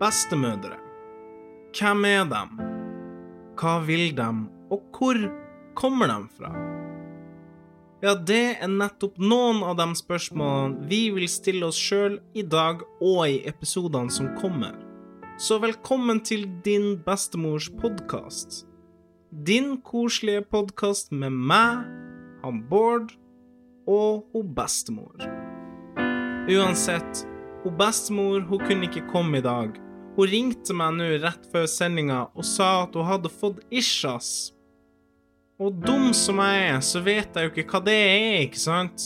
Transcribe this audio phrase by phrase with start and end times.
[0.00, 0.76] bestemødre.
[1.76, 2.42] Hvem er de?
[3.56, 4.28] Hva vil de,
[4.70, 5.20] og hvor
[5.76, 6.50] kommer de fra?
[8.04, 12.82] Ja, det er nettopp noen av de spørsmålene vi vil stille oss sjøl i dag
[13.00, 14.74] og i episodene som kommer.
[15.40, 18.66] Så velkommen til din bestemors podkast.
[19.48, 21.88] Din koselige podkast med meg,
[22.44, 23.16] han Bård
[23.88, 25.24] og hun bestemor.
[26.52, 27.24] Uansett,
[27.64, 29.85] hun bestemor hun kunne ikke komme i dag.
[30.16, 34.56] Hun ringte meg nå rett før sendinga og sa at hun hadde fått isjas.
[35.60, 39.00] Og dum som jeg er, så vet jeg jo ikke hva det er, ikke sant?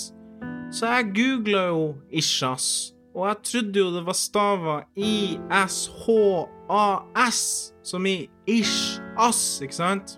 [0.70, 5.74] Så jeg googla jo isjas, og jeg trodde jo det var stava ISHAS,
[7.82, 10.14] som i ish-ass, ikke sant?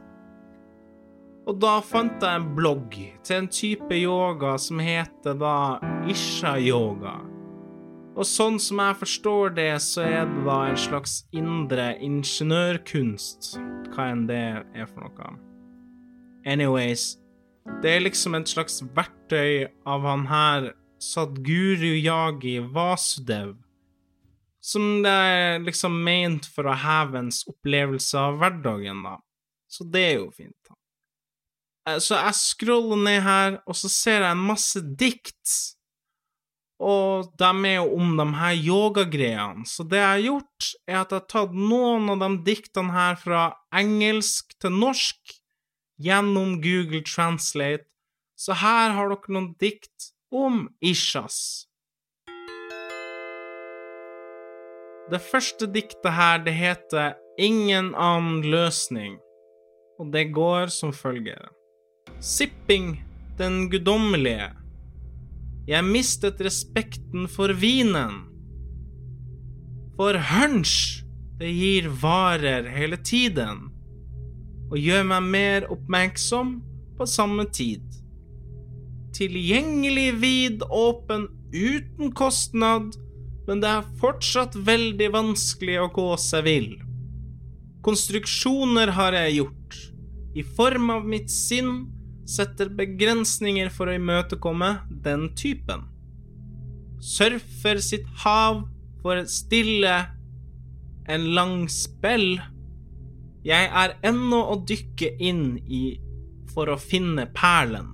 [1.48, 2.92] Og da fant jeg en blogg
[3.24, 5.80] til en type yoga som heter da
[6.12, 7.31] isha-yoga.
[8.12, 13.54] Og sånn som jeg forstår det, så er det da en slags indre ingeniørkunst,
[13.94, 14.40] hva enn det
[14.76, 15.30] er for noe.
[16.44, 17.14] Anyways,
[17.80, 23.56] det er liksom et slags verktøy av han her Sadguru Yagi Vasudev,
[24.62, 29.16] som det er liksom ment for å heve ens opplevelse av hverdagen, da.
[29.72, 30.54] Så det er jo fint.
[30.68, 30.76] da.
[31.88, 35.56] Eh, Så jeg scroller ned her, og så ser jeg en masse dikt
[36.82, 39.66] og de er jo om de her yogagreiene.
[39.68, 43.18] Så det jeg har gjort, er at jeg har tatt noen av de diktene her
[43.20, 43.42] fra
[43.78, 45.36] engelsk til norsk
[46.02, 47.86] gjennom Google Translate.
[48.34, 51.68] Så her har dere noen dikt om Ishas.
[55.12, 59.16] Det første diktet her, det heter Ingen annen løsning,
[59.98, 61.48] og det går som følger.
[62.20, 62.98] Sipping,
[63.38, 64.61] den guddommelige.
[65.68, 68.24] Jeg mistet respekten for vinen.
[69.94, 71.04] For hunch,
[71.38, 73.68] det gir varer hele tiden,
[74.72, 76.56] og gjør meg mer oppmerksom
[76.98, 77.84] på samme tid.
[79.14, 82.96] Tilgjengelig vid åpen uten kostnad,
[83.46, 86.70] men det er fortsatt veldig vanskelig å gå seg vill.
[87.86, 89.78] Konstruksjoner har jeg gjort,
[90.34, 91.84] i form av mitt sinn,
[92.28, 94.70] setter begrensninger for å imøtekomme
[95.04, 95.86] den typen.
[97.02, 98.62] Surfer sitt hav
[99.02, 99.96] for stille
[101.10, 102.36] en lang spell.
[103.42, 105.98] Jeg er ennå å dykke inn i
[106.52, 107.90] for å finne perlen.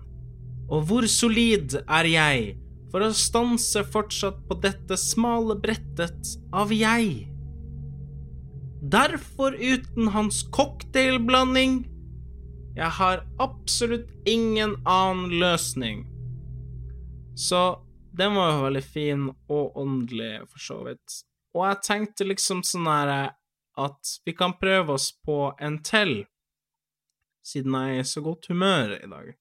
[0.68, 2.58] Og hvor solid er jeg
[2.92, 7.24] for å stanse fortsatt på dette smale brettet av jeg?
[8.78, 11.80] Derfor uten hans cocktailblanding
[12.78, 16.04] jeg har absolutt ingen annen løsning.
[17.34, 17.82] Så
[18.14, 21.16] den var jo veldig fin og åndelig, for så vidt.
[21.58, 23.12] Og jeg tenkte liksom sånn her
[23.78, 26.22] at vi kan prøve oss på en til,
[27.46, 29.34] siden jeg er i så godt humør i dag.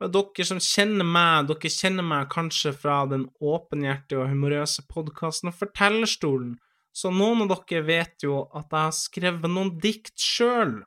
[0.00, 5.52] Og dere som kjenner meg, dere kjenner meg kanskje fra den åpenhjertige og humorøse podkasten
[5.52, 6.56] Fortellerstolen,
[6.96, 10.78] så noen av dere vet jo at jeg har skrevet noen dikt sjøl.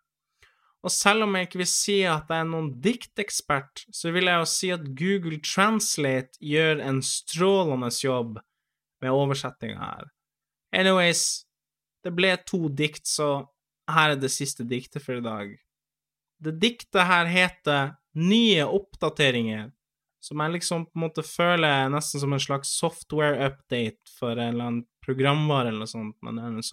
[0.86, 4.40] Og selv om jeg ikke vil si at jeg er noen diktekspert, så vil jeg
[4.40, 8.40] jo si at Google Translate gjør en strålende jobb
[9.04, 10.08] med oversettinga her.
[10.76, 11.44] Anyways,
[12.04, 13.50] det ble to dikt, så
[13.92, 15.52] her er det siste diktet for i dag.
[16.40, 19.70] Det diktet her heter Nye oppdateringer,
[20.20, 24.56] som jeg liksom på en måte føler nesten som en slags software update for en
[24.56, 26.64] eller annen programvare eller noe sånt, men det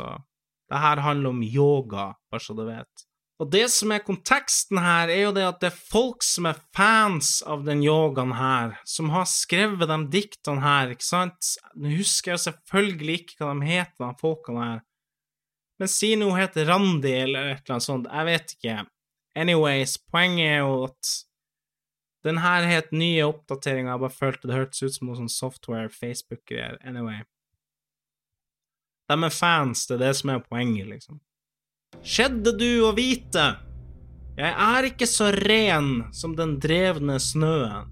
[0.75, 3.06] er her handler om yoga, bare så du vet.
[3.37, 6.61] Og det som er konteksten her, er jo det at det er folk som er
[6.77, 11.51] fans av den yogaen her, som har skrevet de diktene her, ikke sant?
[11.77, 14.81] Nå husker jeg selvfølgelig ikke hva de heter, de folkene her.
[15.77, 18.79] Men si nå heter Randi eller et eller annet sånt, jeg vet ikke.
[19.37, 21.13] Anyways, poenget er jo at
[22.25, 25.93] den her het nye oppdateringer, jeg bare følte det hørtes ut som noe sånn software,
[25.93, 26.81] Facebook-greier.
[26.89, 27.21] Anyway.
[29.07, 31.21] De er fans, det er det som er poenget, liksom.
[32.07, 33.45] Skjedde du å vite?
[34.39, 37.89] Jeg er ikke så ren som den drevne snøen.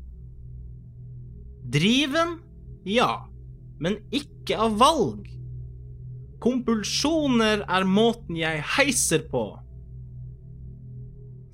[1.75, 2.37] Driven?
[2.87, 3.25] Ja,
[3.82, 5.26] men ikke av valg.
[6.44, 9.49] Kompulsjoner er måten jeg heiser på.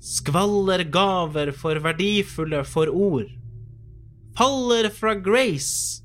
[0.05, 3.33] Skvaller gaver for verdifulle for ord.
[4.37, 6.03] Faller fra Grace.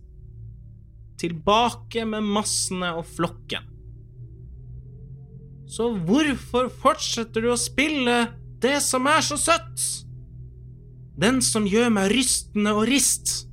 [1.21, 3.76] Tilbake med massene og flokken.
[5.67, 8.27] Så hvorfor fortsetter du å spille
[8.63, 9.83] det som er så søtt?
[11.19, 13.49] Den som gjør meg rystende og rist.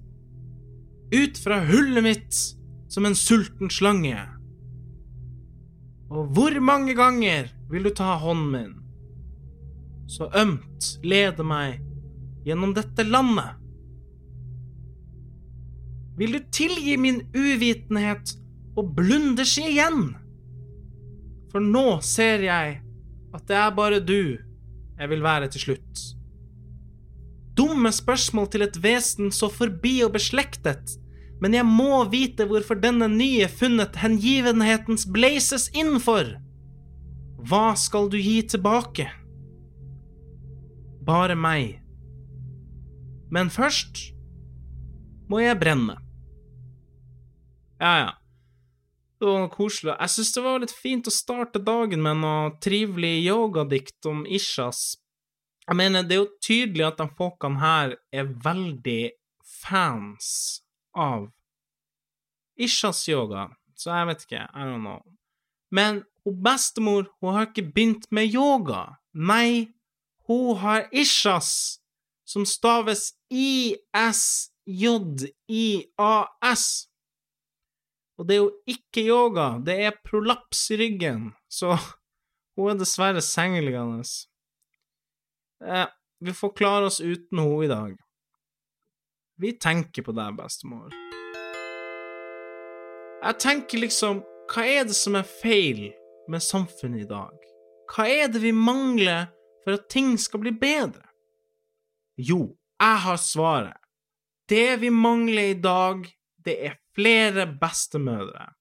[1.13, 2.39] Ut fra hullet mitt
[2.92, 4.19] som en sulten slange.
[6.13, 8.74] Og hvor mange ganger vil du ta hånden min,
[10.06, 11.80] så ømt lede meg
[12.45, 13.57] gjennom dette landet?
[16.19, 18.36] Vil du tilgi min uvitenhet
[18.77, 20.12] og blunders igjen?
[21.54, 22.80] For nå ser jeg
[23.34, 24.36] at det er bare du
[25.00, 26.02] jeg vil være til slutt.
[27.58, 30.96] Dumme spørsmål til et vesen så forbi og beslektet,
[31.42, 36.36] men jeg må vite hvorfor denne nye funnet hengivenhetens blazes innenfor.
[37.44, 39.10] Hva skal du gi tilbake?
[41.04, 41.82] Bare meg.
[43.34, 44.00] Men først
[45.30, 45.98] må jeg brenne.
[47.82, 48.12] Ja, ja.
[49.24, 49.94] Det var koselig.
[49.96, 54.98] Jeg syns det var litt fint å starte dagen med noe trivelig yogadikt om Ishas.
[55.64, 59.16] Jeg mener, det er jo tydelig at de folkene her er veldig
[59.48, 60.28] fans
[60.92, 61.31] av
[62.60, 65.00] Ishas yoga, så jeg vet ikke, I don't know.
[65.72, 69.00] Men hun bestemor, hun har ikke begynt med yoga.
[69.16, 69.72] Nei,
[70.28, 71.80] hun har Ishas,
[72.28, 74.44] som staves I-S-J-I-A-S.
[78.18, 81.74] Og det er jo ikke yoga, det er prolaps i ryggen, så
[82.57, 84.06] hun er dessverre sengeliggende.
[85.63, 85.88] Eh,
[86.24, 87.95] vi får klare oss uten henne i dag.
[89.42, 90.94] Vi tenker på deg, bestemor.
[93.24, 94.21] Jeg tenker liksom,
[94.51, 95.88] hva er det som er feil
[96.30, 97.33] med samfunnet i dag?
[97.89, 99.31] Hva er det vi mangler
[99.63, 101.04] for at ting skal bli bedre?
[102.19, 103.80] Jo, jeg har svaret.
[104.50, 106.04] Det vi mangler i dag,
[106.45, 108.51] det er flere bestemødre.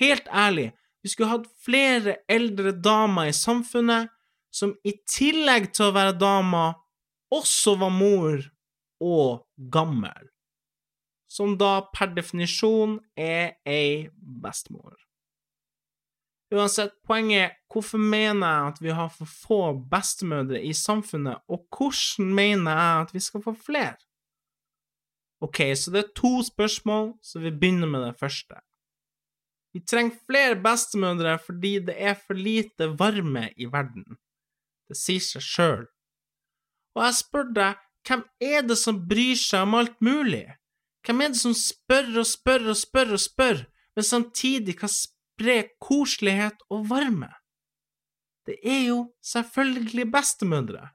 [0.00, 0.70] Helt ærlig,
[1.02, 4.10] vi skulle hatt flere eldre damer i samfunnet
[4.52, 6.74] som i tillegg til å være damer,
[7.30, 8.42] også var mor
[9.00, 10.30] og gammel.
[11.30, 14.96] Som da per definisjon er ei bestemor.
[16.50, 19.60] Uansett, poenget er hvorfor mener jeg at vi har for få
[19.92, 23.94] bestemødre i samfunnet, og hvordan mener jeg at vi skal få flere?
[25.40, 28.60] Ok, så det er to spørsmål, så vi begynner med det første.
[29.72, 34.04] Vi trenger flere bestemødre fordi det er for lite varme i verden.
[34.88, 35.84] Det sier seg sjøl.
[36.98, 37.78] Og jeg spør deg,
[38.08, 40.46] hvem er det som bryr seg om alt mulig?
[41.06, 43.60] Hvem er det som spør og spør og spør og spør,
[43.96, 47.30] men samtidig kan spre koselighet og varme?
[48.48, 50.88] Det er jo selvfølgelig bestemødre.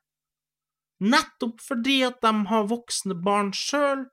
[1.00, 4.06] Nettopp fordi at de har voksne barn sjøl,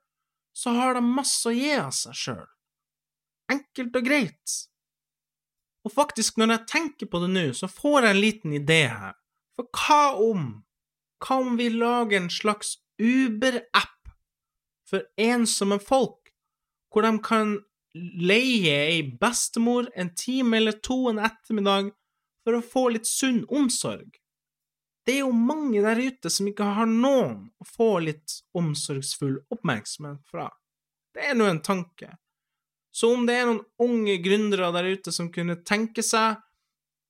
[0.52, 2.44] så har de masse å gi av seg sjøl.
[3.52, 4.58] Enkelt og greit.
[5.82, 9.16] Og faktisk, når jeg tenker på det nå, så får jeg en liten idé her.
[9.56, 10.52] For hva om
[11.22, 14.08] Hva om vi lager en slags Uber-app
[14.90, 16.32] for ensomme folk,
[16.90, 17.52] hvor de kan
[17.94, 21.92] leie ei bestemor en time eller to en ettermiddag
[22.42, 24.18] for å få litt sunn omsorg?
[25.06, 30.22] Det er jo mange der ute som ikke har noen å få litt omsorgsfull oppmerksomhet
[30.30, 30.46] fra.
[31.12, 32.12] Det er nå en tanke.
[32.92, 36.38] Så om det er noen unge gründere der ute som kunne tenke seg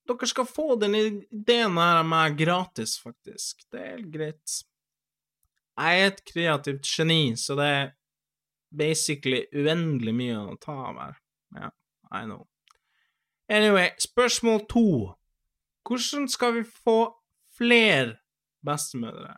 [0.08, 3.62] dere skal få den ideen her av meg gratis, faktisk.
[3.70, 4.54] Det er helt greit.
[5.78, 7.92] Jeg er et kreativt geni, så det er
[8.72, 11.18] basically uendelig mye å ta av her.
[11.56, 11.70] Ja,
[12.10, 12.46] I know.
[13.52, 14.86] Anyway, spørsmål to.
[15.86, 16.98] Hvordan skal vi få
[17.58, 18.18] flere
[18.66, 19.34] bestemødre?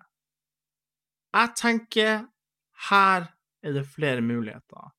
[1.34, 2.26] Jeg tenker
[2.90, 3.30] her
[3.64, 4.92] er det flere muligheter.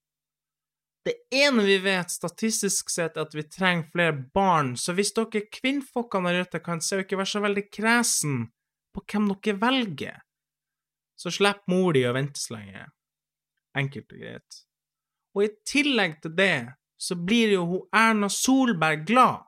[1.05, 5.43] Det ene vi vet statistisk sett, er at vi trenger flere barn, så hvis dere
[5.53, 8.39] kvinnfolkene der ute kan se og ikke være så veldig kresen
[8.95, 10.23] på hvem dere velger,
[11.15, 12.87] så slipper mor di å vente så lenge.
[13.77, 14.59] Enkelt og greit.
[15.35, 16.57] Og i tillegg til det,
[16.97, 19.45] så blir jo hun Erna Solberg glad.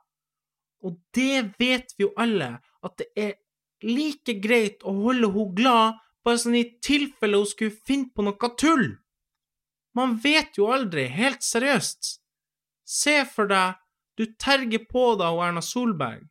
[0.86, 3.34] Og det vet vi jo alle, at det er
[3.84, 8.50] like greit å holde hun glad, bare sånn i tilfelle hun skulle finne på noe
[8.60, 8.88] tull.
[9.98, 12.18] Man vet jo aldri, helt seriøst.
[12.88, 13.78] Se for deg,
[14.18, 16.26] du terger på deg og Erna Solberg.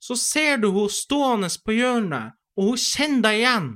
[0.00, 3.68] Så ser du hun stående på hjørnet, og hun kjenner deg igjen.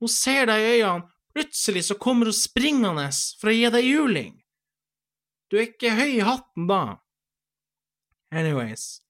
[0.00, 3.06] Hun ser deg i øynene, plutselig så kommer hun springende
[3.38, 4.34] for å gi deg juling.
[5.50, 6.82] Du er ikke høy i hatten da.
[8.30, 9.00] Anyways.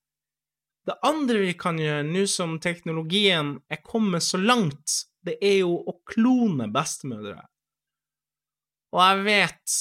[0.89, 5.77] Det andre vi kan gjøre nå som teknologien er kommet så langt, det er jo
[5.85, 7.43] å klone bestemødre.
[8.91, 9.75] Og jeg vet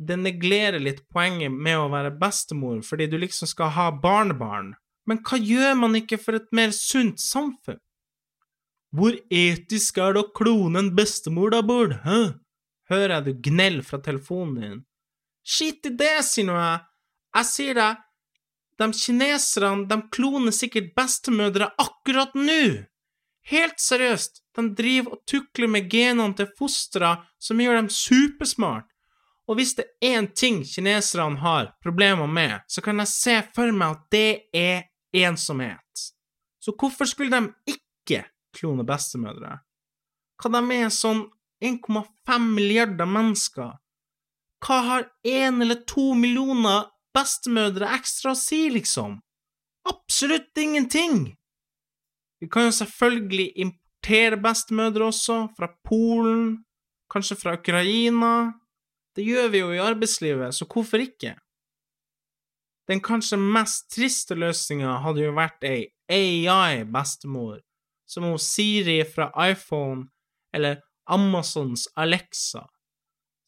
[0.00, 4.74] det neglerer litt poenget med å være bestemor fordi du liksom skal ha barnebarn,
[5.08, 7.80] men hva gjør man ikke for et mer sunt samfunn?
[8.96, 12.20] Hvor etisk er det å klone en bestemor da, Bård, hæ?
[12.90, 14.78] Hører jeg du gnell fra telefonen din.
[15.46, 16.80] Skit i det, sier nå jeg.
[17.38, 18.00] Jeg sier deg,
[18.80, 22.86] de kineserne, de kloner sikkert bestemødre akkurat nå.
[23.50, 28.86] Helt seriøst, de driver og tukler med genene til fostra som gjør dem supersmart.
[29.50, 33.72] Og hvis det er én ting kineserne har problemer med, så kan jeg se for
[33.74, 34.84] meg at det er
[35.26, 36.06] ensomhet.
[36.60, 39.58] Så hvorfor skulle de ikke klone bestemødre?
[40.40, 41.24] Hva de er sånn
[41.64, 43.74] 1,5 milliarder mennesker?
[44.60, 49.18] Hva har én eller to millioner bestemødre ekstra å si, liksom?
[49.88, 51.30] Absolutt ingenting!
[52.40, 56.64] Vi kan jo selvfølgelig importere bestemødre også, fra Polen,
[57.12, 58.52] kanskje fra Ukraina.
[59.16, 61.34] Det gjør vi jo i arbeidslivet, så hvorfor ikke?
[62.88, 67.60] Den kanskje mest triste løsninga hadde jo vært ei AI-bestemor,
[68.08, 70.08] som hun Siri fra iPhone
[70.54, 72.64] eller Amazons Alexa.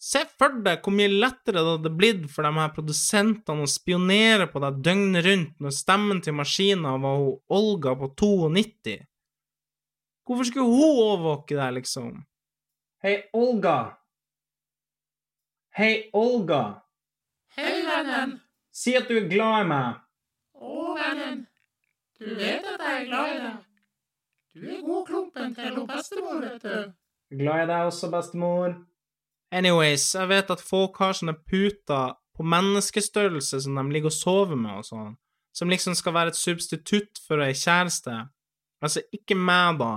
[0.03, 4.49] Se for deg hvor mye lettere det hadde blitt for de her produsentene å spionere
[4.51, 8.97] på deg døgnet rundt når stemmen til maskina var hun Olga på 92.
[10.27, 12.19] Hvorfor skulle hun overvåke deg, liksom?
[13.03, 13.77] Hei, Olga.
[15.79, 16.63] Hei, Olga.
[17.55, 18.37] Hei, vennen.
[18.75, 20.05] Si at du er glad i meg.
[20.59, 21.43] Å, vennen.
[22.19, 23.67] Du vet at jeg er glad i deg.
[24.53, 26.97] Du er godklumpen til bestemor, vet du.
[27.39, 28.81] Glad i deg også, bestemor.
[29.53, 34.57] Anyways, jeg vet at folk har sånne puter på menneskestørrelse som de ligger og sover
[34.57, 35.11] med og sånn,
[35.53, 38.15] som liksom skal være et substitutt for ei kjæreste.
[38.83, 39.91] Altså, ikke meg, da.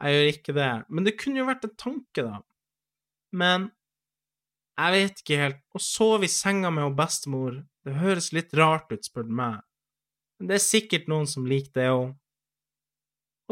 [0.00, 0.70] Jeg gjør ikke det.
[0.88, 2.40] Men det kunne jo vært en tanke, da.
[3.36, 3.68] Men
[4.80, 5.60] jeg vet ikke helt.
[5.76, 9.60] Å sove i senga med henne bestemor, det høres litt rart ut, spør du meg.
[10.40, 12.08] Men det er sikkert noen som liker det òg.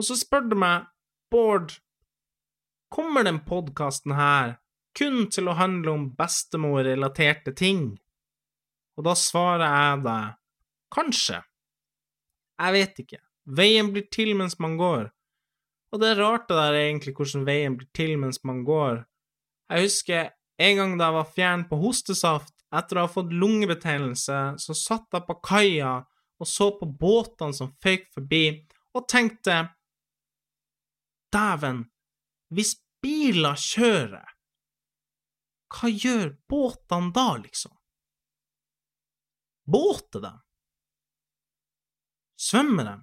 [0.01, 0.89] Og så spør du meg,
[1.29, 1.75] Bård,
[2.89, 4.57] kommer den podkasten her
[4.99, 7.93] kun til å handle om bestemor-relaterte ting?
[8.99, 10.35] Og da svarer jeg deg
[10.95, 11.39] kanskje.
[12.59, 13.21] Jeg vet ikke.
[13.59, 15.07] Veien blir til mens man går.
[15.93, 19.05] Og det er rart det der egentlig, hvordan veien blir til mens man går.
[19.71, 24.39] Jeg husker en gang da jeg var fjern på hostesaft etter å ha fått lungebetennelse,
[24.61, 25.95] så satt jeg på kaia
[26.39, 28.45] og så på båtene som føyk forbi,
[28.95, 29.63] og tenkte
[31.35, 31.83] Dæven,
[32.55, 34.25] hvis biler kjører,
[35.75, 37.75] hva gjør båtene da, liksom?
[39.69, 40.33] Båter de?
[42.41, 42.97] Svømmer de?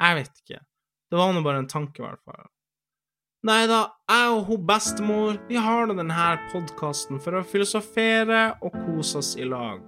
[0.00, 0.62] Jeg vet ikke.
[1.10, 2.48] Det var nå bare en tanke, i hvert fall.
[3.48, 8.76] Nei da, jeg og hun bestemor, vi har da denne podkasten for å filosofere og
[8.84, 9.80] kose oss i lag.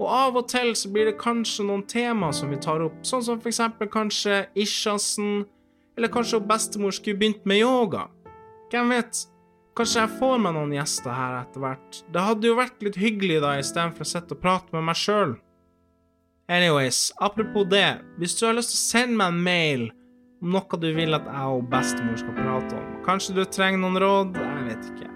[0.00, 3.24] Og av og til så blir det kanskje noen tema som vi tar opp, sånn
[3.24, 5.46] som for eksempel kanskje Ishasen,
[5.96, 8.06] eller kanskje hun bestemor skulle begynt med yoga.
[8.72, 9.24] Hvem vet?
[9.78, 12.00] Kanskje jeg får meg noen gjester her etter hvert.
[12.10, 15.36] Det hadde jo vært litt hyggelig da, istedenfor å sitte og prate med meg sjøl.
[16.50, 19.84] Anyways, apropos det, hvis du har lyst til å sende meg en mail
[20.40, 24.00] om noe du vil at jeg og bestemor skal prate om, kanskje du trenger noen
[24.02, 25.10] råd, jeg vet ikke.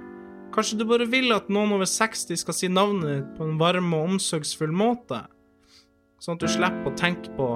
[0.54, 3.90] Kanskje du bare vil at noen over 60 skal si navnet ditt på en varm
[3.96, 5.24] og omsorgsfull måte,
[6.22, 7.48] sånn at du slipper å tenke på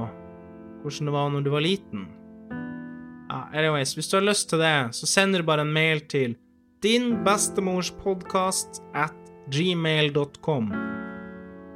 [0.82, 2.08] hvordan det var når du var liten.
[3.28, 6.34] Ja, anyways, hvis du har lyst til det, så sender du bare en mail til
[6.82, 7.90] din bestemors
[8.94, 9.14] at
[9.50, 10.72] gmail.com.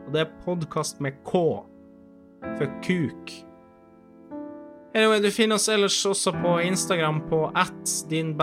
[0.06, 1.32] Og det er podkast med K
[2.58, 3.32] for kuk.
[4.94, 8.34] Anyway, du finner oss ellers også på Instagram på at din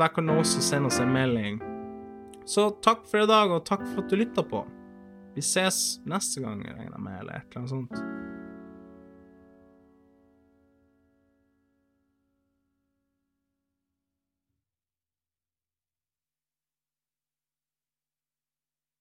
[0.00, 1.60] der kan du også sende oss en melding.
[2.46, 4.64] Så takk for i dag, og takk for at du lytta på.
[5.36, 8.35] Vi ses neste gang, regner jeg med, eller et eller annet sånt.